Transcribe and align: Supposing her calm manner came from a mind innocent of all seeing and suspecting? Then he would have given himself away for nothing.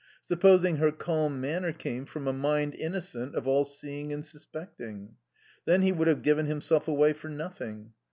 Supposing 0.23 0.77
her 0.77 0.91
calm 0.91 1.39
manner 1.39 1.71
came 1.71 2.07
from 2.07 2.27
a 2.27 2.33
mind 2.33 2.73
innocent 2.73 3.35
of 3.35 3.47
all 3.47 3.63
seeing 3.63 4.11
and 4.11 4.25
suspecting? 4.25 5.13
Then 5.65 5.83
he 5.83 5.91
would 5.91 6.07
have 6.07 6.23
given 6.23 6.47
himself 6.47 6.87
away 6.87 7.13
for 7.13 7.29
nothing. 7.29 7.93